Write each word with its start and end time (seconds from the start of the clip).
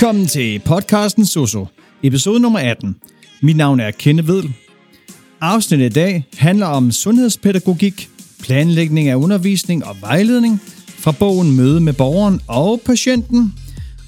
Velkommen 0.00 0.26
til 0.26 0.58
podcasten 0.58 1.26
Soso, 1.26 1.66
episode 2.02 2.40
nummer 2.40 2.58
18. 2.58 2.96
Mit 3.42 3.56
navn 3.56 3.80
er 3.80 3.90
Kenne 3.90 4.26
Vedl. 4.26 4.48
Afsnittet 5.40 5.86
i 5.86 5.92
dag 5.92 6.24
handler 6.38 6.66
om 6.66 6.92
sundhedspædagogik, 6.92 8.08
planlægning 8.42 9.08
af 9.08 9.14
undervisning 9.14 9.84
og 9.84 9.96
vejledning 10.00 10.60
fra 10.88 11.12
bogen 11.12 11.56
Møde 11.56 11.80
med 11.80 11.92
borgeren 11.92 12.40
og 12.46 12.80
patienten. 12.86 13.54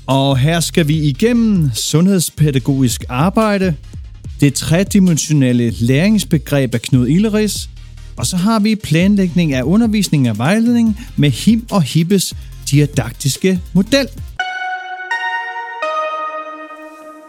Og 0.07 0.39
her 0.39 0.61
skal 0.61 0.89
vi 0.89 0.95
igennem 0.95 1.71
sundhedspædagogisk 1.75 3.05
arbejde, 3.09 3.75
det 4.41 4.55
tredimensionelle 4.55 5.71
læringsbegreb 5.71 6.75
af 6.75 6.83
Knud 6.83 7.09
Illeris, 7.09 7.69
og 8.17 8.27
så 8.27 8.37
har 8.37 8.59
vi 8.59 8.75
planlægning 8.75 9.53
af 9.53 9.63
undervisning 9.63 10.31
og 10.31 10.39
vejledning 10.39 11.01
med 11.17 11.31
Him 11.31 11.67
og 11.71 11.83
Hibbes 11.83 12.35
didaktiske 12.71 13.61
model. 13.73 14.09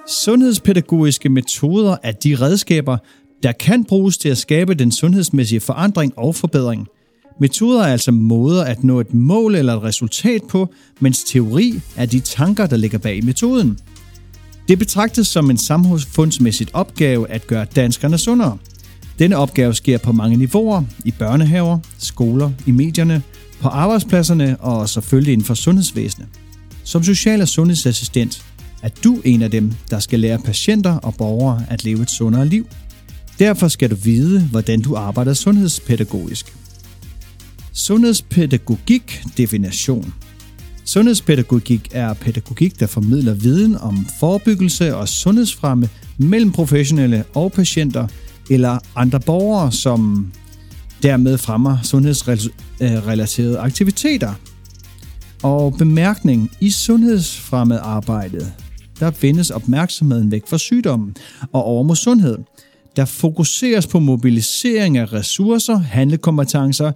Sundhedspædagogiske 0.08 1.30
metoder 1.30 1.98
er 2.04 2.12
de 2.12 2.36
redskaber, 2.36 2.98
der 3.44 3.52
kan 3.52 3.84
bruges 3.84 4.18
til 4.18 4.30
at 4.30 4.38
skabe 4.38 4.74
den 4.74 4.92
sundhedsmæssige 4.92 5.60
forandring 5.60 6.14
og 6.18 6.36
forbedring. 6.36 6.88
Metoder 7.40 7.84
er 7.84 7.92
altså 7.92 8.12
måder 8.12 8.64
at 8.64 8.84
nå 8.84 9.00
et 9.00 9.14
mål 9.14 9.56
eller 9.56 9.76
et 9.76 9.84
resultat 9.84 10.42
på, 10.50 10.74
mens 11.00 11.24
teori 11.24 11.82
er 11.96 12.06
de 12.06 12.20
tanker, 12.20 12.66
der 12.66 12.78
ligger 12.78 12.98
bag 12.98 13.26
metoden. 13.26 13.80
Det 14.68 14.80
betragtes 14.80 15.28
som 15.28 15.50
en 15.50 15.58
samfundsmæssigt 15.58 16.70
opgave 16.74 17.30
at 17.30 17.48
gøre 17.48 17.66
danskerne 17.76 18.18
sundere. 18.18 18.58
Denne 19.20 19.38
opgave 19.38 19.74
sker 19.74 19.98
på 19.98 20.12
mange 20.12 20.38
niveauer, 20.38 20.84
i 21.06 21.12
børnehaver, 21.12 21.80
skoler, 21.98 22.52
i 22.66 22.72
medierne, 22.72 23.24
på 23.62 23.68
arbejdspladserne 23.68 24.58
og 24.60 24.90
selvfølgelig 24.90 25.34
inden 25.34 25.46
for 25.46 25.54
sundhedsvæsenet. 25.54 26.28
Som 26.84 27.04
social- 27.04 27.42
og 27.42 27.48
sundhedsassistent 27.48 28.46
er 28.84 28.90
du 29.04 29.22
en 29.26 29.42
af 29.42 29.52
dem, 29.52 29.72
der 29.90 30.00
skal 30.00 30.20
lære 30.20 30.40
patienter 30.40 30.92
og 30.92 31.16
borgere 31.16 31.66
at 31.70 31.84
leve 31.84 32.02
et 32.02 32.12
sundere 32.12 32.48
liv. 32.48 32.68
Derfor 33.40 33.68
skal 33.68 33.90
du 33.90 33.96
vide, 33.96 34.42
hvordan 34.42 34.82
du 34.82 34.96
arbejder 34.96 35.34
sundhedspædagogisk. 35.34 36.56
Sundhedspædagogik 37.74 39.24
definition. 39.38 40.14
Sundhedspædagogik 40.86 41.90
er 41.92 42.14
pædagogik, 42.14 42.80
der 42.80 42.88
formidler 42.88 43.34
viden 43.34 43.78
om 43.78 44.08
forebyggelse 44.20 44.96
og 44.96 45.10
sundhedsfremme 45.10 45.90
mellem 46.18 46.52
professionelle 46.52 47.24
og 47.34 47.52
patienter 47.52 48.08
eller 48.50 48.80
andre 48.96 49.20
borgere, 49.20 49.72
som 49.72 50.32
dermed 51.04 51.38
fremmer 51.38 51.78
sundhedsrelaterede 51.84 53.60
aktiviteter. 53.60 54.34
Og 55.44 55.74
bemærkning 55.78 56.52
i 56.60 56.70
sundhedsfremmed 56.70 57.80
arbejdet 57.82 58.54
der 59.00 59.12
vendes 59.22 59.50
opmærksomheden 59.50 60.32
væk 60.32 60.48
fra 60.48 60.58
sygdommen 60.58 61.16
og 61.52 61.64
over 61.64 61.84
mod 61.84 61.96
sundhed. 61.96 62.38
Der 62.96 63.06
fokuseres 63.06 63.88
på 63.88 64.00
mobilisering 64.00 64.98
af 64.98 65.14
ressourcer, 65.14 65.78
handlekompetencer 65.78 66.92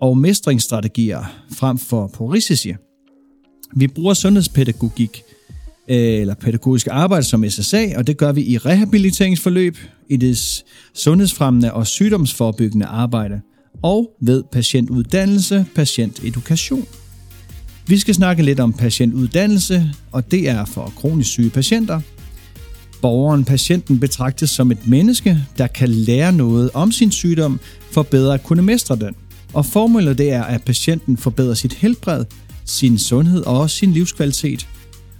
og 0.00 0.18
mestringsstrategier 0.18 1.32
frem 1.52 1.78
for 1.78 2.06
på 2.06 2.26
risici. 2.26 2.74
Vi 3.76 3.86
bruger 3.86 4.14
sundhedspædagogik 4.14 5.22
øh, 5.88 6.20
eller 6.20 6.34
pædagogisk 6.34 6.88
arbejde 6.90 7.24
som 7.24 7.50
SSA, 7.50 7.86
og 7.96 8.06
det 8.06 8.16
gør 8.16 8.32
vi 8.32 8.42
i 8.42 8.58
rehabiliteringsforløb, 8.58 9.76
i 10.08 10.16
det 10.16 10.64
sundhedsfremmende 10.94 11.72
og 11.72 11.86
sygdomsforebyggende 11.86 12.86
arbejde, 12.86 13.40
og 13.82 14.10
ved 14.20 14.42
patientuddannelse, 14.52 15.66
patientedukation. 15.74 16.86
Vi 17.86 17.98
skal 17.98 18.14
snakke 18.14 18.42
lidt 18.42 18.60
om 18.60 18.72
patientuddannelse, 18.72 19.90
og 20.12 20.30
det 20.30 20.48
er 20.48 20.64
for 20.64 20.92
kronisk 20.96 21.30
syge 21.30 21.50
patienter. 21.50 22.00
Borgeren, 23.02 23.44
patienten 23.44 24.00
betragtes 24.00 24.50
som 24.50 24.70
et 24.70 24.88
menneske, 24.88 25.38
der 25.58 25.66
kan 25.66 25.88
lære 25.88 26.32
noget 26.32 26.70
om 26.74 26.92
sin 26.92 27.12
sygdom 27.12 27.60
for 27.92 28.02
bedre 28.02 28.34
at 28.34 28.42
kunne 28.42 28.62
mestre 28.62 28.96
den. 28.96 29.14
Og 29.52 29.66
formålet 29.66 30.18
det 30.18 30.32
er, 30.32 30.42
at 30.42 30.62
patienten 30.62 31.16
forbedrer 31.16 31.54
sit 31.54 31.72
helbred, 31.72 32.24
sin 32.64 32.98
sundhed 32.98 33.42
og 33.46 33.60
også 33.60 33.76
sin 33.76 33.92
livskvalitet. 33.92 34.68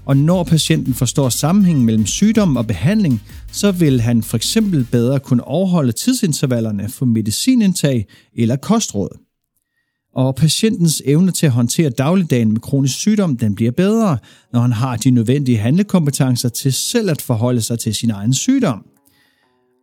Og 0.05 0.17
når 0.17 0.45
patienten 0.45 0.95
forstår 0.95 1.29
sammenhængen 1.29 1.85
mellem 1.85 2.07
sygdom 2.07 2.57
og 2.57 2.67
behandling, 2.67 3.23
så 3.53 3.73
vil 3.73 4.01
han 4.01 4.23
for 4.23 4.37
eksempel 4.37 4.85
bedre 4.85 5.21
kunne 5.21 5.45
overholde 5.45 5.93
tidsintervallerne 5.93 6.89
for 6.89 7.07
medicinindtag 7.07 8.07
eller 8.37 8.57
kostråd 8.57 9.30
og 10.15 10.35
patientens 10.35 11.03
evne 11.05 11.31
til 11.31 11.47
at 11.47 11.53
håndtere 11.53 11.91
dagligdagen 11.91 12.53
med 12.53 12.61
kronisk 12.61 12.99
sygdom, 12.99 13.37
den 13.37 13.55
bliver 13.55 13.71
bedre, 13.71 14.19
når 14.53 14.61
han 14.61 14.73
har 14.73 14.97
de 14.97 15.11
nødvendige 15.11 15.59
handlekompetencer 15.59 16.49
til 16.49 16.73
selv 16.73 17.11
at 17.11 17.23
forholde 17.23 17.61
sig 17.61 17.79
til 17.79 17.95
sin 17.95 18.11
egen 18.11 18.35
sygdom. 18.35 18.85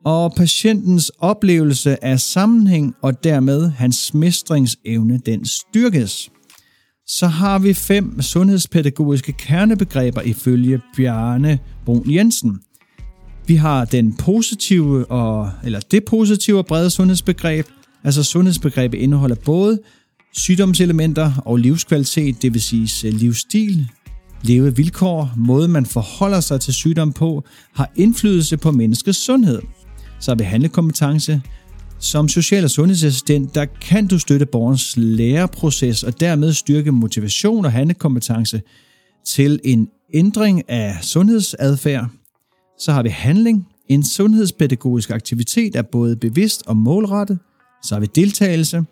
Og 0.06 0.34
patientens 0.38 1.12
oplevelse 1.20 2.04
af 2.04 2.20
sammenhæng 2.20 2.96
og 3.02 3.24
dermed 3.24 3.70
hans 3.70 4.14
mestringsevne, 4.14 5.22
den 5.26 5.46
styrkes. 5.46 6.30
Så 7.08 7.28
har 7.28 7.60
vi 7.60 7.74
fem 7.74 8.22
sundhedspædagogiske 8.22 9.34
kernebegreber 9.34 10.22
ifølge 10.22 10.82
Bjarne 10.98 11.60
Brun 11.86 12.14
Jensen. 12.14 12.60
Vi 13.48 13.56
har 13.56 13.86
den 13.86 14.14
positive 14.14 15.12
og, 15.12 15.52
eller 15.64 15.80
det 15.80 16.06
positive 16.06 16.58
og 16.58 16.66
brede 16.66 16.90
sundhedsbegreb, 16.90 17.66
Altså 18.08 18.24
sundhedsbegrebet 18.24 18.98
indeholder 18.98 19.36
både 19.36 19.80
Sygdomselementer 20.38 21.42
og 21.46 21.58
livskvalitet, 21.58 22.42
det 22.42 22.54
vil 22.54 22.62
sige 22.62 23.12
livsstil, 23.12 23.88
levevilkår, 24.42 25.34
måde 25.38 25.68
man 25.68 25.86
forholder 25.86 26.40
sig 26.40 26.62
til 26.62 26.74
sygdom 26.74 27.14
på, 27.14 27.44
har 27.74 27.92
indflydelse 27.96 28.58
på 28.58 28.72
menneskets 28.72 29.26
sundhed. 29.26 29.62
Så 30.20 30.36
ved 30.36 30.46
handlekompetence, 30.46 31.42
som 32.00 32.30
social- 32.30 32.64
og 32.64 32.70
sundhedsassistent, 32.70 33.56
der 33.56 33.66
kan 33.66 34.08
du 34.08 34.20
støtte 34.20 34.46
borgerens 34.46 34.94
læreproces 34.98 36.04
og 36.04 36.20
dermed 36.20 36.54
styrke 36.54 36.92
motivation 36.92 37.66
og 37.66 37.72
handlekompetence 37.72 38.62
til 39.26 39.60
en 39.64 39.88
ændring 40.14 40.70
af 40.70 40.98
sundhedsadfærd. 41.02 42.08
Så 42.80 42.92
har 42.92 43.04
vi 43.04 43.10
handling. 43.10 43.68
En 43.90 44.04
sundhedspædagogisk 44.04 45.10
aktivitet 45.10 45.76
er 45.76 45.82
både 45.82 46.16
bevidst 46.16 46.64
og 46.66 46.78
målrettet. 46.78 47.40
Så 47.84 47.96
har 47.96 48.00
vi 48.00 48.08
deltagelse. 48.16 48.84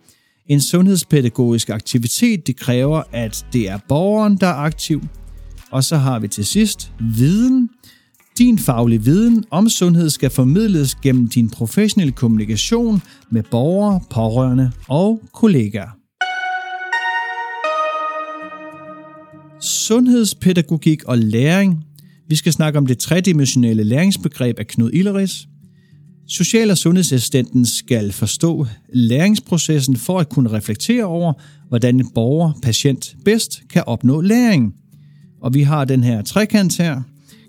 En 0.49 0.61
sundhedspædagogisk 0.61 1.69
aktivitet, 1.69 2.47
det 2.47 2.57
kræver, 2.57 3.03
at 3.11 3.45
det 3.53 3.69
er 3.69 3.79
borgeren, 3.87 4.37
der 4.37 4.47
er 4.47 4.53
aktiv. 4.53 5.01
Og 5.71 5.83
så 5.83 5.97
har 5.97 6.19
vi 6.19 6.27
til 6.27 6.45
sidst 6.45 6.91
viden. 7.17 7.69
Din 8.37 8.59
faglige 8.59 9.03
viden 9.03 9.43
om 9.51 9.69
sundhed 9.69 10.09
skal 10.09 10.29
formidles 10.29 10.95
gennem 10.95 11.27
din 11.27 11.49
professionelle 11.49 12.11
kommunikation 12.11 13.01
med 13.29 13.43
borgere, 13.51 14.01
pårørende 14.09 14.71
og 14.87 15.21
kollegaer. 15.33 15.89
Sundhedspædagogik 19.61 21.03
og 21.03 21.17
læring. 21.17 21.85
Vi 22.27 22.35
skal 22.35 22.53
snakke 22.53 22.79
om 22.79 22.85
det 22.85 22.97
tredimensionelle 22.97 23.83
læringsbegreb 23.83 24.59
af 24.59 24.67
Knud 24.67 24.91
Illeris– 24.93 25.47
Social- 26.27 26.71
og 26.71 26.77
sundhedsassistenten 26.77 27.65
skal 27.65 28.11
forstå 28.11 28.67
læringsprocessen 28.93 29.95
for 29.95 30.19
at 30.19 30.29
kunne 30.29 30.51
reflektere 30.51 31.03
over, 31.03 31.33
hvordan 31.69 31.99
en 31.99 32.09
borger, 32.15 32.51
patient 32.61 33.15
bedst 33.25 33.61
kan 33.69 33.83
opnå 33.87 34.21
læring. 34.21 34.73
Og 35.41 35.53
vi 35.53 35.61
har 35.61 35.85
den 35.85 36.03
her 36.03 36.21
trekant 36.21 36.77
her. 36.77 37.01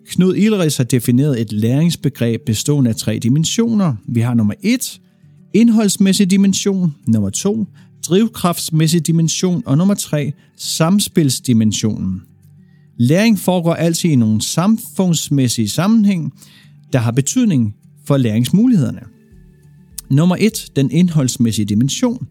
Knud 0.08 0.34
Ilres 0.34 0.76
har 0.76 0.84
defineret 0.84 1.40
et 1.40 1.52
læringsbegreb 1.52 2.40
bestående 2.46 2.90
af 2.90 2.96
tre 2.96 3.18
dimensioner. 3.18 3.94
Vi 4.08 4.20
har 4.20 4.34
nummer 4.34 4.54
1, 4.62 5.00
indholdsmæssig 5.54 6.30
dimension, 6.30 6.94
nummer 7.06 7.30
2, 7.30 7.66
drivkraftsmæssig 8.08 9.06
dimension, 9.06 9.62
og 9.66 9.78
nummer 9.78 9.94
3, 9.94 10.32
samspilsdimensionen. 10.56 12.22
Læring 12.98 13.38
foregår 13.38 13.74
altid 13.74 14.10
i 14.10 14.16
nogle 14.16 14.42
samfundsmæssige 14.42 15.68
sammenhæng, 15.68 16.32
der 16.92 16.98
har 16.98 17.10
betydning 17.10 17.74
for 18.06 18.16
læringsmulighederne. 18.16 19.00
Nummer 20.10 20.36
1. 20.40 20.66
Den 20.76 20.90
indholdsmæssige 20.90 21.66
dimension. 21.66 22.26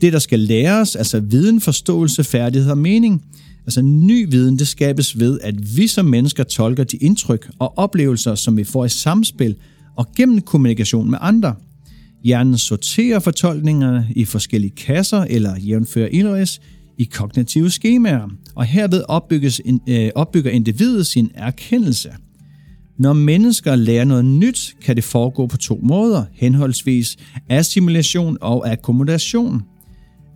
Det, 0.00 0.12
der 0.12 0.18
skal 0.18 0.38
læres, 0.38 0.96
altså 0.96 1.20
viden, 1.20 1.60
forståelse, 1.60 2.24
færdighed 2.24 2.70
og 2.70 2.78
mening. 2.78 3.24
Altså 3.66 3.82
ny 3.82 4.30
viden, 4.30 4.58
det 4.58 4.68
skabes 4.68 5.18
ved, 5.18 5.40
at 5.42 5.76
vi 5.76 5.86
som 5.86 6.06
mennesker 6.06 6.44
tolker 6.44 6.84
de 6.84 6.96
indtryk 6.96 7.50
og 7.58 7.78
oplevelser, 7.78 8.34
som 8.34 8.56
vi 8.56 8.64
får 8.64 8.84
i 8.84 8.88
samspil 8.88 9.56
og 9.96 10.06
gennem 10.16 10.40
kommunikation 10.40 11.10
med 11.10 11.18
andre. 11.20 11.54
Hjernen 12.24 12.58
sorterer 12.58 13.18
fortolkningerne 13.18 14.06
i 14.16 14.24
forskellige 14.24 14.72
kasser 14.76 15.20
eller 15.20 15.58
jævnfører 15.58 16.08
IRS 16.08 16.60
i 16.98 17.04
kognitive 17.04 17.70
skemaer, 17.70 18.28
og 18.54 18.64
herved 18.64 19.02
opbygges, 19.08 19.60
øh, 19.88 20.10
opbygger 20.14 20.50
individet 20.50 21.06
sin 21.06 21.30
erkendelse– 21.34 22.10
når 23.02 23.12
mennesker 23.12 23.76
lærer 23.76 24.04
noget 24.04 24.24
nyt, 24.24 24.74
kan 24.82 24.96
det 24.96 25.04
foregå 25.04 25.46
på 25.46 25.56
to 25.56 25.80
måder, 25.82 26.24
henholdsvis 26.32 27.16
assimilation 27.48 28.38
og 28.40 28.72
akkommodation. 28.72 29.62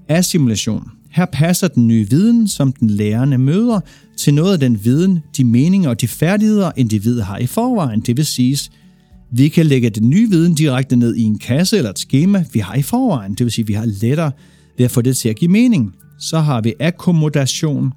Assimilation 0.08 0.90
Her 1.10 1.26
passer 1.32 1.68
den 1.68 1.88
nye 1.88 2.10
viden, 2.10 2.48
som 2.48 2.72
den 2.72 2.90
lærende 2.90 3.38
møder, 3.38 3.80
til 4.16 4.34
noget 4.34 4.52
af 4.52 4.60
den 4.60 4.84
viden, 4.84 5.18
de 5.36 5.44
meninger 5.44 5.88
og 5.88 6.00
de 6.00 6.08
færdigheder, 6.08 6.70
individet 6.76 7.24
har 7.24 7.38
i 7.38 7.46
forvejen. 7.46 8.00
Det 8.00 8.16
vil 8.16 8.26
sige, 8.26 8.58
vi 9.32 9.48
kan 9.48 9.66
lægge 9.66 9.90
den 9.90 10.10
nye 10.10 10.30
viden 10.30 10.54
direkte 10.54 10.96
ned 10.96 11.14
i 11.14 11.22
en 11.22 11.38
kasse 11.38 11.76
eller 11.76 11.90
et 11.90 11.98
schema, 11.98 12.44
vi 12.52 12.58
har 12.58 12.74
i 12.74 12.82
forvejen. 12.82 13.34
Det 13.34 13.44
vil 13.44 13.52
sige, 13.52 13.66
vi 13.66 13.72
har 13.72 13.86
lettere 14.00 14.32
ved 14.78 14.84
at 14.84 14.90
få 14.90 15.02
det 15.02 15.16
til 15.16 15.28
at 15.28 15.36
give 15.36 15.50
mening. 15.50 15.94
Så 16.18 16.38
har 16.38 16.60
vi 16.60 16.74
akkommodation. 16.80 17.92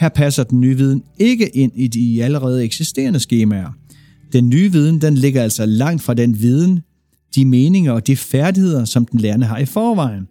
Her 0.00 0.08
passer 0.08 0.44
den 0.44 0.60
nye 0.60 0.76
viden 0.76 1.02
ikke 1.18 1.56
ind 1.56 1.72
i 1.74 1.88
de 1.88 2.24
allerede 2.24 2.64
eksisterende 2.64 3.20
skemaer. 3.20 3.83
Den 4.34 4.48
nye 4.48 4.72
viden 4.72 5.00
den 5.00 5.14
ligger 5.14 5.42
altså 5.42 5.66
langt 5.66 6.02
fra 6.02 6.14
den 6.14 6.40
viden, 6.40 6.80
de 7.34 7.44
meninger 7.44 7.92
og 7.92 8.06
de 8.06 8.16
færdigheder, 8.16 8.84
som 8.84 9.06
den 9.06 9.20
lærende 9.20 9.46
har 9.46 9.58
i 9.58 9.64
forvejen. 9.64 10.28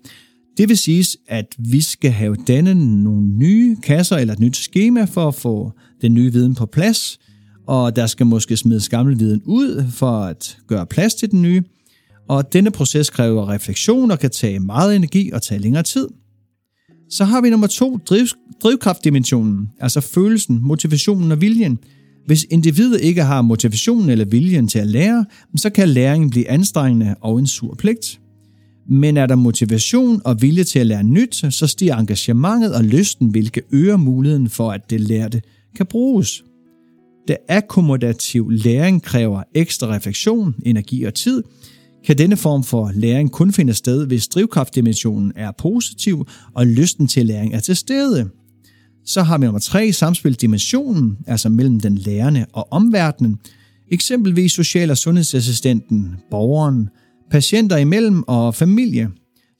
Det 0.57 0.69
vil 0.69 0.77
sige, 0.77 1.05
at 1.27 1.45
vi 1.59 1.81
skal 1.81 2.11
have 2.11 2.35
dannet 2.47 2.77
nogle 2.77 3.27
nye 3.27 3.77
kasser 3.83 4.17
eller 4.17 4.33
et 4.33 4.39
nyt 4.39 4.57
schema 4.57 5.03
for 5.03 5.27
at 5.27 5.35
få 5.35 5.71
den 6.01 6.13
nye 6.13 6.33
viden 6.33 6.55
på 6.55 6.65
plads, 6.65 7.19
og 7.67 7.95
der 7.95 8.07
skal 8.07 8.25
måske 8.25 8.57
smides 8.57 8.89
gammel 8.89 9.19
viden 9.19 9.41
ud 9.45 9.85
for 9.91 10.19
at 10.19 10.57
gøre 10.67 10.85
plads 10.85 11.15
til 11.15 11.31
den 11.31 11.41
nye. 11.41 11.63
Og 12.29 12.53
denne 12.53 12.71
proces 12.71 13.09
kræver 13.09 13.49
refleksion 13.49 14.11
og 14.11 14.19
kan 14.19 14.29
tage 14.29 14.59
meget 14.59 14.95
energi 14.95 15.31
og 15.31 15.41
tage 15.41 15.61
længere 15.61 15.83
tid. 15.83 16.07
Så 17.09 17.25
har 17.25 17.41
vi 17.41 17.49
nummer 17.49 17.67
to, 17.67 17.99
driv, 18.05 18.25
drivkraftdimensionen, 18.63 19.69
altså 19.79 20.01
følelsen, 20.01 20.59
motivationen 20.61 21.31
og 21.31 21.41
viljen. 21.41 21.79
Hvis 22.25 22.45
individet 22.49 23.01
ikke 23.01 23.23
har 23.23 23.41
motivationen 23.41 24.09
eller 24.09 24.25
viljen 24.25 24.67
til 24.67 24.79
at 24.79 24.87
lære, 24.87 25.25
så 25.55 25.69
kan 25.69 25.89
læringen 25.89 26.29
blive 26.29 26.49
anstrengende 26.49 27.15
og 27.21 27.39
en 27.39 27.47
sur 27.47 27.75
pligt. 27.75 28.19
Men 28.89 29.17
er 29.17 29.25
der 29.25 29.35
motivation 29.35 30.21
og 30.25 30.41
vilje 30.41 30.63
til 30.63 30.79
at 30.79 30.85
lære 30.85 31.03
nyt, 31.03 31.45
så 31.49 31.67
stiger 31.67 31.97
engagementet 31.97 32.75
og 32.75 32.83
lysten, 32.83 33.27
hvilket 33.27 33.63
øger 33.71 33.97
muligheden 33.97 34.49
for, 34.49 34.71
at 34.71 34.89
det 34.89 35.01
lærte 35.01 35.41
kan 35.75 35.85
bruges. 35.85 36.43
Da 37.27 37.35
akkommodativ 37.49 38.49
læring 38.49 39.03
kræver 39.03 39.43
ekstra 39.55 39.87
refleksion, 39.87 40.55
energi 40.65 41.03
og 41.03 41.13
tid, 41.13 41.43
kan 42.05 42.17
denne 42.17 42.37
form 42.37 42.63
for 42.63 42.91
læring 42.95 43.31
kun 43.31 43.51
finde 43.53 43.73
sted, 43.73 44.07
hvis 44.07 44.27
drivkraftdimensionen 44.27 45.31
er 45.35 45.51
positiv 45.51 46.27
og 46.53 46.67
lysten 46.67 47.07
til 47.07 47.25
læring 47.25 47.53
er 47.53 47.59
til 47.59 47.75
stede. 47.75 48.29
Så 49.05 49.23
har 49.23 49.37
vi 49.37 49.45
nummer 49.45 49.59
tre, 49.59 49.93
samspildimensionen, 49.93 51.17
altså 51.27 51.49
mellem 51.49 51.79
den 51.79 51.97
lærende 51.97 52.45
og 52.53 52.67
omverdenen, 52.71 53.39
eksempelvis 53.91 54.51
social- 54.51 54.91
og 54.91 54.97
sundhedsassistenten, 54.97 56.15
borgeren, 56.31 56.89
patienter 57.31 57.77
imellem 57.77 58.23
og 58.27 58.55
familie. 58.55 59.09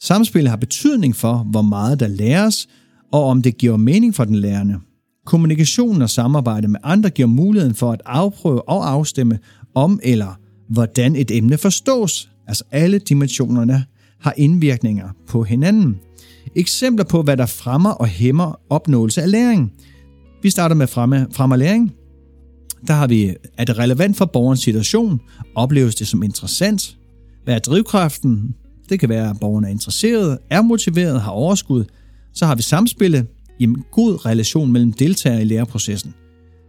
Samspil 0.01 0.47
har 0.47 0.55
betydning 0.55 1.15
for, 1.15 1.47
hvor 1.51 1.61
meget 1.61 1.99
der 1.99 2.07
læres, 2.07 2.67
og 3.11 3.23
om 3.23 3.41
det 3.41 3.57
giver 3.57 3.77
mening 3.77 4.15
for 4.15 4.25
den 4.25 4.35
lærende. 4.35 4.79
Kommunikation 5.25 6.01
og 6.01 6.09
samarbejde 6.09 6.67
med 6.67 6.79
andre 6.83 7.09
giver 7.09 7.27
muligheden 7.27 7.75
for 7.75 7.91
at 7.91 8.01
afprøve 8.05 8.69
og 8.69 8.89
afstemme 8.89 9.39
om 9.75 9.99
eller 10.03 10.39
hvordan 10.69 11.15
et 11.15 11.31
emne 11.31 11.57
forstås. 11.57 12.29
Altså 12.47 12.63
alle 12.71 12.99
dimensionerne 12.99 13.85
har 14.21 14.33
indvirkninger 14.37 15.09
på 15.27 15.43
hinanden. 15.43 15.99
Eksempler 16.55 17.05
på, 17.05 17.21
hvad 17.21 17.37
der 17.37 17.45
fremmer 17.45 17.89
og 17.89 18.07
hæmmer 18.07 18.59
opnåelse 18.69 19.21
af 19.21 19.31
læring. 19.31 19.73
Vi 20.41 20.49
starter 20.49 20.75
med 20.75 20.87
fremme, 20.87 21.27
fremme 21.31 21.57
læring. 21.57 21.93
Der 22.87 22.93
har 22.93 23.07
vi, 23.07 23.35
er 23.57 23.65
det 23.65 23.77
relevant 23.77 24.17
for 24.17 24.25
borgerens 24.25 24.59
situation? 24.59 25.19
Opleves 25.55 25.95
det 25.95 26.07
som 26.07 26.23
interessant? 26.23 26.97
Hvad 27.43 27.55
er 27.55 27.59
drivkraften? 27.59 28.55
Det 28.89 28.99
kan 28.99 29.09
være, 29.09 29.29
at 29.29 29.39
borgeren 29.41 29.65
er 29.65 29.69
interesseret, 29.69 30.37
er 30.49 30.61
motiveret, 30.61 31.21
har 31.21 31.31
overskud. 31.31 31.85
Så 32.33 32.45
har 32.45 32.55
vi 32.55 32.61
samspillet 32.61 33.27
i 33.59 33.63
en 33.63 33.83
god 33.91 34.25
relation 34.25 34.71
mellem 34.71 34.93
deltagere 34.93 35.41
i 35.41 35.45
læreprocessen. 35.45 36.13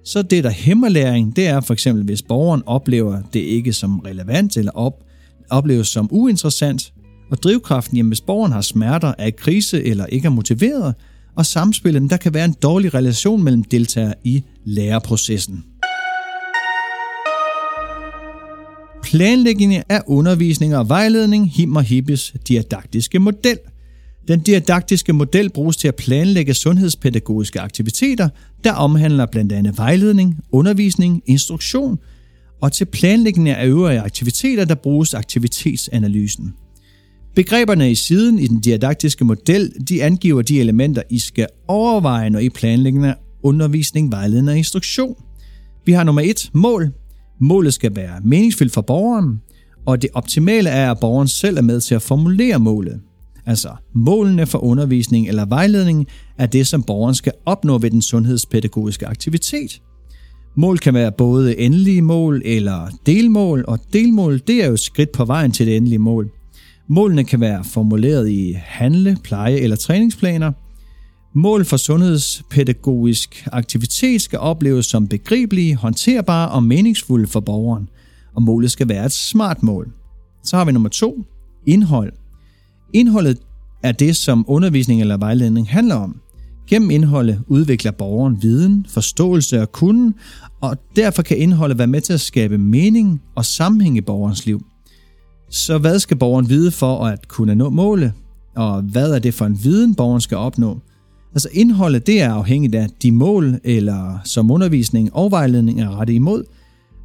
Så 0.04 0.22
det, 0.22 0.44
der 0.44 0.50
hæmmer 0.50 0.88
læring, 0.88 1.36
det 1.36 1.46
er 1.46 1.60
for 1.60 1.72
eksempel, 1.72 2.04
hvis 2.04 2.22
borgeren 2.22 2.62
oplever 2.66 3.22
det 3.32 3.40
ikke 3.40 3.72
som 3.72 3.98
relevant 3.98 4.56
eller 4.56 4.72
op, 4.72 5.04
opleves 5.50 5.88
som 5.88 6.08
uinteressant. 6.10 6.93
Og 7.30 7.42
drivkraften, 7.42 7.96
jamen 7.96 8.10
hvis 8.10 8.20
borgeren 8.20 8.52
har 8.52 8.60
smerter, 8.60 9.12
er 9.18 9.26
i 9.26 9.30
krise 9.30 9.84
eller 9.84 10.06
ikke 10.06 10.26
er 10.26 10.30
motiveret. 10.30 10.94
Og 11.36 11.46
samspillet, 11.46 12.10
der 12.10 12.16
kan 12.16 12.34
være 12.34 12.44
en 12.44 12.54
dårlig 12.62 12.94
relation 12.94 13.42
mellem 13.42 13.64
deltagere 13.64 14.14
i 14.24 14.44
læreprocessen. 14.64 15.64
Planlægning 19.02 19.74
af 19.88 20.02
undervisning 20.06 20.76
og 20.76 20.88
vejledning, 20.88 21.50
himmer 21.50 21.80
Hippes 21.80 22.34
didaktiske 22.48 23.18
model. 23.18 23.58
Den 24.28 24.40
didaktiske 24.40 25.12
model 25.12 25.50
bruges 25.50 25.76
til 25.76 25.88
at 25.88 25.94
planlægge 25.94 26.54
sundhedspædagogiske 26.54 27.60
aktiviteter, 27.60 28.28
der 28.64 28.72
omhandler 28.72 29.26
blandt 29.26 29.52
andet 29.52 29.78
vejledning, 29.78 30.38
undervisning, 30.52 31.22
instruktion, 31.26 31.98
og 32.62 32.72
til 32.72 32.84
planlægning 32.84 33.48
af 33.48 33.66
øvrige 33.66 34.00
aktiviteter, 34.00 34.64
der 34.64 34.74
bruges 34.74 35.14
aktivitetsanalysen. 35.14 36.54
Begreberne 37.34 37.90
i 37.90 37.94
siden 37.94 38.38
i 38.38 38.46
den 38.46 38.60
didaktiske 38.60 39.24
model, 39.24 39.72
de 39.88 40.02
angiver 40.02 40.42
de 40.42 40.60
elementer, 40.60 41.02
I 41.10 41.18
skal 41.18 41.46
overveje, 41.68 42.30
når 42.30 42.38
I 42.38 42.48
planlægger 42.48 43.14
undervisning, 43.42 44.12
vejledning 44.12 44.50
og 44.50 44.56
instruktion. 44.56 45.16
Vi 45.84 45.92
har 45.92 46.04
nummer 46.04 46.22
et, 46.24 46.50
mål. 46.52 46.90
Målet 47.40 47.74
skal 47.74 47.96
være 47.96 48.20
meningsfyldt 48.24 48.72
for 48.72 48.80
borgeren, 48.80 49.40
og 49.86 50.02
det 50.02 50.10
optimale 50.14 50.70
er, 50.70 50.90
at 50.90 51.00
borgeren 51.00 51.28
selv 51.28 51.56
er 51.56 51.62
med 51.62 51.80
til 51.80 51.94
at 51.94 52.02
formulere 52.02 52.58
målet. 52.58 53.00
Altså, 53.46 53.68
målene 53.94 54.46
for 54.46 54.58
undervisning 54.58 55.28
eller 55.28 55.46
vejledning 55.46 56.06
er 56.38 56.46
det, 56.46 56.66
som 56.66 56.82
borgeren 56.82 57.14
skal 57.14 57.32
opnå 57.46 57.78
ved 57.78 57.90
den 57.90 58.02
sundhedspædagogiske 58.02 59.06
aktivitet. 59.06 59.82
Mål 60.56 60.78
kan 60.78 60.94
være 60.94 61.12
både 61.12 61.58
endelige 61.58 62.02
mål 62.02 62.42
eller 62.44 62.88
delmål, 63.06 63.64
og 63.68 63.78
delmål 63.92 64.42
det 64.46 64.64
er 64.64 64.66
jo 64.66 64.76
skridt 64.76 65.12
på 65.12 65.24
vejen 65.24 65.52
til 65.52 65.66
det 65.66 65.76
endelige 65.76 65.98
mål. 65.98 66.30
Målene 66.88 67.24
kan 67.24 67.40
være 67.40 67.64
formuleret 67.64 68.30
i 68.30 68.52
handle-, 68.64 69.16
pleje- 69.24 69.60
eller 69.60 69.76
træningsplaner. 69.76 70.52
Mål 71.34 71.64
for 71.64 71.76
sundhedspædagogisk 71.76 73.48
aktivitet 73.52 74.22
skal 74.22 74.38
opleves 74.38 74.86
som 74.86 75.08
begribelige, 75.08 75.76
håndterbare 75.76 76.48
og 76.48 76.62
meningsfulde 76.62 77.26
for 77.26 77.40
borgeren, 77.40 77.88
og 78.36 78.42
målet 78.42 78.70
skal 78.70 78.88
være 78.88 79.06
et 79.06 79.12
smart 79.12 79.62
mål. 79.62 79.92
Så 80.42 80.56
har 80.56 80.64
vi 80.64 80.72
nummer 80.72 80.88
to, 80.88 81.24
indhold. 81.66 82.12
Indholdet 82.92 83.38
er 83.82 83.92
det, 83.92 84.16
som 84.16 84.44
undervisning 84.48 85.00
eller 85.00 85.16
vejledning 85.16 85.68
handler 85.68 85.94
om. 85.94 86.20
Gennem 86.66 86.90
indholdet 86.90 87.42
udvikler 87.46 87.90
borgeren 87.90 88.42
viden, 88.42 88.86
forståelse 88.88 89.62
og 89.62 89.72
kunden, 89.72 90.14
og 90.62 90.76
derfor 90.96 91.22
kan 91.22 91.38
indholdet 91.38 91.78
være 91.78 91.86
med 91.86 92.00
til 92.00 92.12
at 92.12 92.20
skabe 92.20 92.58
mening 92.58 93.22
og 93.36 93.44
sammenhæng 93.44 93.96
i 93.96 94.00
borgerens 94.00 94.46
liv. 94.46 94.66
Så 95.54 95.78
hvad 95.78 95.98
skal 95.98 96.16
borgeren 96.16 96.48
vide 96.48 96.70
for 96.70 97.04
at 97.06 97.28
kunne 97.28 97.54
nå 97.54 97.70
målet? 97.70 98.12
Og 98.56 98.82
hvad 98.82 99.12
er 99.12 99.18
det 99.18 99.34
for 99.34 99.46
en 99.46 99.58
viden, 99.64 99.94
borgeren 99.94 100.20
skal 100.20 100.36
opnå? 100.36 100.80
Altså 101.32 101.48
indholdet, 101.52 102.06
det 102.06 102.22
er 102.22 102.32
afhængigt 102.32 102.74
af 102.74 102.88
de 103.02 103.12
mål, 103.12 103.60
eller 103.64 104.18
som 104.24 104.50
undervisning 104.50 105.14
og 105.14 105.30
vejledning 105.30 105.80
er 105.80 105.98
rettet 105.98 106.14
imod. 106.14 106.44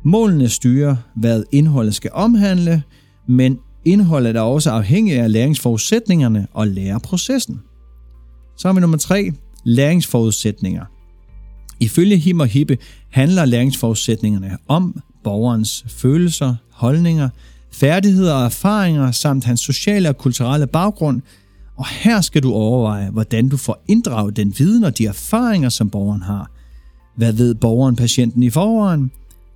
Målene 0.04 0.50
styrer, 0.50 0.96
hvad 1.16 1.44
indholdet 1.52 1.96
skal 1.96 2.12
omhandle, 2.14 2.84
men 3.28 3.58
indholdet 3.86 4.36
er 4.36 4.42
også 4.42 4.72
afhængigt 4.72 5.20
af 5.20 5.32
læringsforudsætningerne 5.32 6.48
og 6.54 6.68
læreprocessen. 6.68 7.60
Så 8.58 8.68
har 8.68 8.74
vi 8.74 8.82
nummer 8.82 8.98
tre, 8.98 9.32
læringsforudsætninger. 9.64 10.86
Ifølge 11.80 12.18
Him 12.18 12.40
og 12.40 12.48
Hippe 12.48 12.78
handler 13.10 13.46
læringsforudsætningerne 13.46 14.58
om 14.68 15.02
borgerens 15.24 15.86
følelser, 15.88 16.56
holdninger, 16.72 17.30
færdigheder 17.72 18.34
og 18.34 18.46
erfaringer 18.46 19.12
samt 19.12 19.44
hans 19.44 19.60
sociale 19.60 20.10
og 20.10 20.18
kulturelle 20.18 20.68
baggrund, 20.68 21.22
og 21.78 21.88
her 21.88 22.22
skal 22.22 22.44
du 22.44 22.54
overveje, 22.54 23.10
hvordan 23.10 23.50
du 23.50 23.58
får 23.58 23.84
inddraget 23.88 24.36
den 24.36 24.54
viden 24.58 24.84
og 24.84 24.98
de 24.98 25.06
erfaringer, 25.06 25.70
som 25.70 25.90
borgeren 25.90 26.22
har. 26.22 26.52
Hvad 27.16 27.34
ved 27.34 27.56
borgeren 27.56 27.96
patienten 27.96 28.44
i 28.44 28.50
forvejen? 28.50 29.12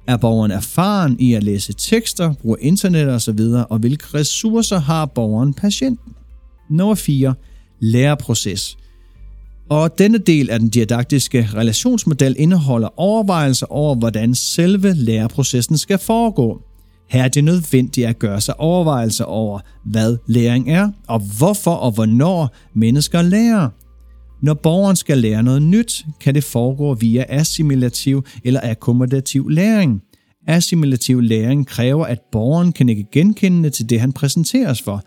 Er 0.07 0.17
borgeren 0.17 0.51
erfaren 0.51 1.19
i 1.19 1.33
at 1.33 1.43
læse 1.43 1.73
tekster, 1.73 2.33
bruge 2.33 2.57
internet 2.61 3.09
osv., 3.09 3.39
og 3.69 3.79
hvilke 3.79 4.05
ressourcer 4.13 4.79
har 4.79 5.05
borgeren 5.05 5.53
patienten? 5.53 6.13
Nummer 6.69 6.95
4. 6.95 7.33
Læreproces. 7.79 8.77
Og 9.69 9.97
denne 9.97 10.17
del 10.17 10.49
af 10.49 10.59
den 10.59 10.69
didaktiske 10.69 11.49
relationsmodel 11.53 12.35
indeholder 12.39 12.99
overvejelser 12.99 13.65
over, 13.69 13.95
hvordan 13.95 14.35
selve 14.35 14.93
læreprocessen 14.93 15.77
skal 15.77 15.97
foregå. 15.97 16.61
Her 17.13 17.23
er 17.23 17.27
det 17.27 17.43
nødvendigt 17.43 18.07
at 18.07 18.19
gøre 18.19 18.41
sig 18.41 18.59
overvejelser 18.59 19.25
over, 19.25 19.59
hvad 19.85 20.17
læring 20.27 20.71
er, 20.71 20.91
og 21.07 21.21
hvorfor 21.37 21.71
og 21.71 21.91
hvornår 21.91 22.55
mennesker 22.75 23.21
lærer. 23.21 23.69
Når 24.41 24.53
borgeren 24.53 24.95
skal 24.95 25.17
lære 25.17 25.43
noget 25.43 25.61
nyt, 25.61 26.05
kan 26.21 26.35
det 26.35 26.43
foregå 26.43 26.93
via 26.93 27.25
assimilativ 27.29 28.25
eller 28.43 28.59
akkommodativ 28.63 29.49
læring. 29.49 30.01
Assimilativ 30.47 31.21
læring 31.21 31.67
kræver, 31.67 32.05
at 32.05 32.19
borgeren 32.31 32.71
kan 32.71 32.89
ikke 32.89 33.05
genkende 33.11 33.69
til 33.69 33.89
det, 33.89 33.99
han 33.99 34.13
præsenteres 34.13 34.81
for. 34.81 35.01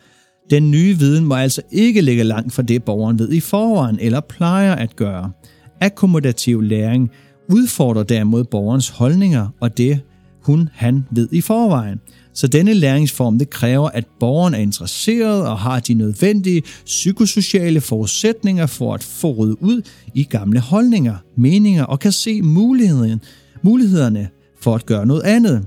Den 0.51 0.71
nye 0.71 0.99
viden 0.99 1.25
må 1.25 1.35
altså 1.35 1.63
ikke 1.73 2.01
ligge 2.01 2.25
langt 2.25 2.53
fra 2.53 2.63
det, 2.63 2.85
borgeren 2.85 3.19
ved 3.19 3.33
i 3.33 3.41
forvejen 3.41 3.99
eller 4.01 4.21
plejer 4.21 4.75
at 4.75 4.97
gøre. 4.97 5.31
Akkommodativ 5.81 6.63
læring 6.63 7.11
udfordrer 7.53 8.03
derimod 8.03 8.45
borgerens 8.45 8.89
holdninger 8.89 9.49
og 9.61 9.79
det, 9.79 10.01
hun 10.47 10.69
han 10.73 11.05
ved 11.11 11.29
i 11.33 11.41
forvejen. 11.41 12.01
Så 12.35 12.47
denne 12.47 12.75
læringsform 12.75 13.39
det 13.39 13.51
kræver, 13.51 13.89
at 13.89 14.05
borgeren 14.21 14.55
er 14.55 14.59
interesseret 14.59 15.47
og 15.47 15.59
har 15.59 15.81
de 15.81 15.95
nødvendige 15.95 16.63
psykosociale 16.85 17.81
forudsætninger 17.81 18.67
for 18.67 18.95
at 18.95 19.03
få 19.03 19.33
ryddet 19.33 19.57
ud 19.61 19.83
i 20.15 20.25
gamle 20.25 20.61
holdninger, 20.61 21.17
meninger 21.37 21.85
og 21.85 22.01
kan 22.01 22.13
se 22.13 22.43
muligheden, 22.43 23.21
mulighederne 23.63 24.29
for 24.61 24.75
at 24.75 24.87
gøre 24.87 25.07
noget 25.07 25.23
andet. 25.23 25.67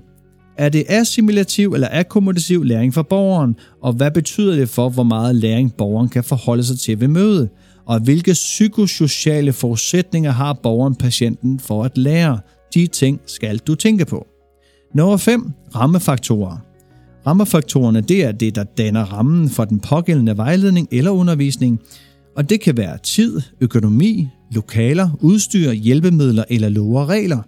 Er 0.58 0.70
det 0.70 0.86
assimilativ 0.90 1.74
eller 1.74 1.88
akkommodativ 1.92 2.64
læring 2.64 2.94
for 2.94 3.02
borgeren, 3.02 3.56
og 3.82 3.94
hvad 3.94 4.12
betyder 4.12 4.56
det 4.56 4.70
for, 4.70 4.90
hvor 4.90 5.04
meget 5.04 5.36
læring 5.36 5.74
borgeren 5.74 6.10
kan 6.10 6.24
forholde 6.24 6.64
sig 6.64 6.80
til 6.80 7.00
ved 7.00 7.08
mødet? 7.08 7.50
Og 7.86 8.00
hvilke 8.00 8.32
psykosociale 8.32 9.54
forudsætninger 9.54 10.32
har 10.32 10.54
borgeren 10.54 10.96
patienten 10.96 11.60
for 11.60 11.84
at 11.84 11.98
lære? 11.98 12.40
De 12.74 12.88
ting 12.88 13.22
skal 13.26 13.58
du 13.58 13.76
tænke 13.76 14.06
på. 14.06 14.29
Nummer 14.94 15.18
5. 15.18 15.52
Rammefaktorer. 15.76 16.58
Rammefaktorerne 17.28 18.02
det 18.02 18.24
er 18.24 18.32
det, 18.32 18.56
der 18.56 18.64
danner 18.64 19.04
rammen 19.04 19.50
for 19.50 19.66
den 19.66 19.80
pågældende 19.80 20.38
vejledning 20.38 20.88
eller 20.92 21.12
undervisning, 21.12 21.80
og 22.38 22.50
det 22.50 22.62
kan 22.62 22.78
være 22.78 22.98
tid, 22.98 23.42
økonomi, 23.62 24.28
lokaler, 24.52 25.10
udstyr, 25.22 25.72
hjælpemidler 25.72 26.44
eller 26.50 26.70
love 26.70 27.00
og 27.00 27.10
regler. 27.10 27.42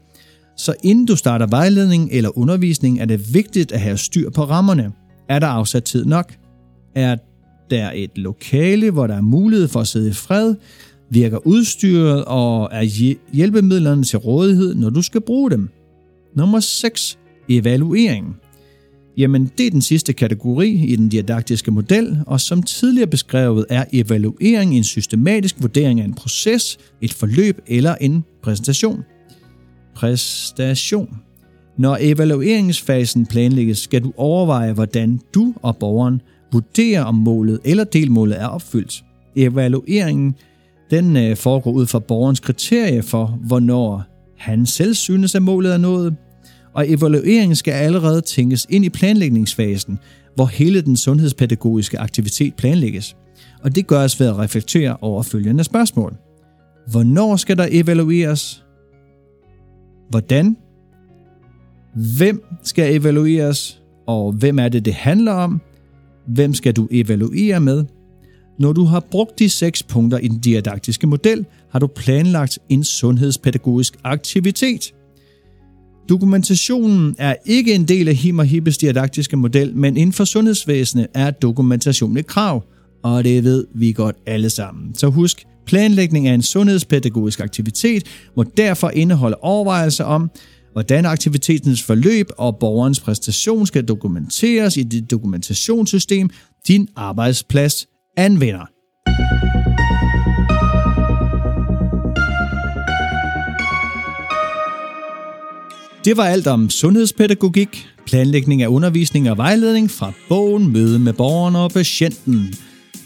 Så 0.58 0.74
inden 0.84 1.06
du 1.06 1.16
starter 1.16 1.48
vejledning 1.48 2.10
eller 2.12 2.38
undervisning, 2.38 3.00
er 3.00 3.06
det 3.06 3.34
vigtigt 3.34 3.72
at 3.72 3.80
have 3.80 3.98
styr 3.98 4.30
på 4.30 4.44
rammerne. 4.44 4.92
Er 5.30 5.40
der 5.40 5.48
afsat 5.48 5.84
tid 5.84 6.06
nok? 6.06 6.34
Er 6.96 7.16
der 7.70 7.92
et 7.96 8.18
lokale, 8.18 8.92
hvor 8.92 9.08
der 9.08 9.16
er 9.16 9.22
mulighed 9.22 9.68
for 9.68 9.80
at 9.80 9.88
sidde 9.88 10.10
i 10.10 10.14
fred? 10.14 10.56
Virker 11.10 11.48
udstyret 11.48 12.26
og 12.26 12.70
er 12.72 13.12
hjælpemidlerne 13.34 14.04
til 14.04 14.20
rådighed, 14.20 14.76
når 14.76 14.90
du 14.90 15.02
skal 15.02 15.22
bruge 15.22 15.52
dem? 15.52 15.70
Nummer 16.36 16.60
6 16.60 17.18
evaluering. 17.58 18.36
Jamen, 19.18 19.52
det 19.58 19.68
er 19.68 19.72
den 19.72 19.82
sidste 19.82 20.14
kategori 20.14 20.70
i 20.70 20.96
den 20.96 21.10
didaktiske 21.10 21.72
model, 21.72 22.20
og 22.28 22.42
som 22.42 22.64
tidligere 22.64 23.08
beskrevet 23.08 23.66
er 23.70 23.86
evaluering 23.94 24.78
en 24.78 24.84
systematisk 24.84 25.56
vurdering 25.60 26.02
af 26.02 26.06
en 26.06 26.14
proces, 26.14 26.78
et 27.02 27.14
forløb 27.14 27.60
eller 27.68 27.96
en 27.96 28.24
præsentation. 28.44 29.04
Præstation. 29.96 31.18
Når 31.78 31.98
evalueringsfasen 32.02 33.26
planlægges, 33.26 33.78
skal 33.78 34.04
du 34.04 34.14
overveje, 34.18 34.74
hvordan 34.74 35.20
du 35.34 35.54
og 35.62 35.78
borgeren 35.78 36.22
vurderer, 36.54 37.04
om 37.04 37.16
målet 37.16 37.60
eller 37.66 37.84
delmålet 37.84 38.42
er 38.42 38.48
opfyldt. 38.48 39.04
Evalueringen 39.36 40.36
den 40.92 41.18
øh, 41.18 41.36
foregår 41.36 41.72
ud 41.72 41.88
fra 41.88 42.00
borgerens 42.00 42.40
kriterie 42.40 43.04
for, 43.04 43.40
hvornår 43.48 44.04
han 44.38 44.66
selv 44.66 44.94
synes, 44.94 45.36
at 45.36 45.42
målet 45.42 45.74
er 45.74 45.78
nået, 45.78 46.16
og 46.74 46.90
evalueringen 46.90 47.56
skal 47.56 47.72
allerede 47.72 48.22
tænkes 48.22 48.68
ind 48.70 48.86
i 48.86 48.90
planlægningsfasen, 48.90 50.00
hvor 50.36 50.46
hele 50.46 50.82
den 50.82 50.98
sundhedspædagogiske 50.98 52.00
aktivitet 52.00 52.54
planlægges. 52.56 53.16
Og 53.64 53.76
det 53.76 53.88
gøres 53.88 54.20
ved 54.20 54.28
at 54.28 54.38
reflektere 54.38 54.98
over 55.02 55.24
følgende 55.24 55.64
spørgsmål. 55.64 56.16
Hvornår 56.92 57.36
skal 57.36 57.58
der 57.58 57.68
evalueres? 57.72 58.64
Hvordan? 60.10 60.58
Hvem 62.18 62.44
skal 62.64 62.96
evalueres? 62.96 63.82
Og 64.08 64.32
hvem 64.32 64.60
er 64.60 64.70
det, 64.70 64.86
det 64.86 64.94
handler 64.94 65.32
om? 65.32 65.62
Hvem 66.28 66.54
skal 66.54 66.76
du 66.76 66.88
evaluere 66.92 67.60
med? 67.60 67.86
Når 68.60 68.74
du 68.74 68.84
har 68.84 69.00
brugt 69.12 69.40
de 69.40 69.50
seks 69.50 69.84
punkter 69.84 70.18
i 70.18 70.28
den 70.28 70.40
didaktiske 70.40 71.08
model, 71.08 71.46
har 71.72 71.80
du 71.80 71.88
planlagt 71.88 72.60
en 72.70 72.84
sundhedspædagogisk 72.84 73.98
aktivitet– 74.04 74.94
Dokumentationen 76.12 77.16
er 77.18 77.36
ikke 77.46 77.74
en 77.74 77.88
del 77.88 78.08
af 78.08 78.16
Him 78.16 78.40
Hippes 78.40 78.78
didaktiske 78.78 79.38
model, 79.38 79.76
men 79.76 79.98
inden 79.98 80.14
for 80.14 80.26
sundhedsvæsenet 80.26 81.08
er 81.14 81.32
dokumentation 81.32 82.18
et 82.18 82.28
krav, 82.28 82.64
og 83.04 83.24
det 83.24 83.44
ved 83.44 83.68
vi 83.76 83.92
godt 83.92 84.16
alle 84.28 84.50
sammen. 84.50 84.96
Så 84.96 85.08
husk, 85.08 85.46
planlægning 85.66 86.28
af 86.28 86.34
en 86.34 86.42
sundhedspædagogisk 86.42 87.40
aktivitet 87.40 88.04
må 88.38 88.44
derfor 88.44 88.90
indeholde 88.90 89.38
overvejelser 89.42 90.04
om, 90.04 90.30
hvordan 90.74 91.06
aktivitetens 91.06 91.84
forløb 91.84 92.30
og 92.38 92.58
borgerens 92.60 93.00
præstation 93.00 93.68
skal 93.68 93.86
dokumenteres 93.86 94.78
i 94.78 94.84
det 94.84 95.12
dokumentationssystem, 95.12 96.30
din 96.68 96.88
arbejdsplads 96.96 97.88
anvender. 98.18 98.66
Det 106.06 106.18
var 106.18 106.26
alt 106.26 106.48
om 106.48 106.70
sundhedspædagogik, 106.70 107.88
planlægning 108.06 108.62
af 108.62 108.68
undervisning 108.68 109.32
og 109.32 109.38
vejledning 109.38 109.92
fra 109.92 110.12
bogen 110.30 110.72
Møde 110.72 111.00
med 111.00 111.14
borgeren 111.14 111.56
og 111.56 111.72
patienten. 111.72 112.54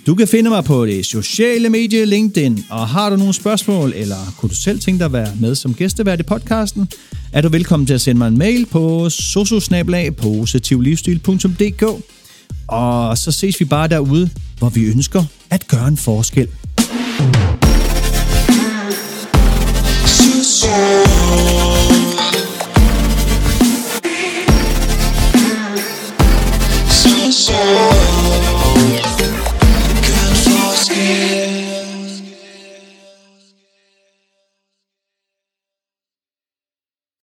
Du 0.08 0.16
kan 0.16 0.28
finde 0.28 0.50
mig 0.50 0.64
på 0.64 0.86
det 0.86 1.06
sociale 1.06 1.70
medie 1.70 2.06
LinkedIn, 2.06 2.66
og 2.70 2.88
har 2.88 3.10
du 3.10 3.16
nogle 3.16 3.34
spørgsmål, 3.34 3.94
eller 3.96 4.34
kunne 4.38 4.50
du 4.50 4.56
selv 4.56 4.80
tænke 4.80 5.00
dig 5.00 5.06
at 5.06 5.14
være 5.14 5.32
med 5.40 5.56
som 5.56 5.74
gæstevært 5.74 6.20
i 6.20 6.24
podcasten, 6.24 6.90
er 7.34 7.42
du 7.42 7.50
velkommen 7.50 7.88
til 7.88 7.94
at 7.94 8.02
sende 8.02 8.20
mig 8.20 8.28
en 8.28 8.38
mail 8.38 8.66
på 8.66 9.10
sososnabelag.positivlivsstil.dk 9.10 11.84
Og 12.68 13.18
så 13.18 13.32
ses 13.32 13.60
vi 13.60 13.66
bare 13.66 13.88
derude, 13.88 14.30
hvor 14.58 14.70
vi 14.70 14.86
ønsker 14.86 15.24
at 15.50 15.68
gøre 15.68 15.88
en 15.88 15.98
forskel. 15.98 16.48
So 20.44 21.65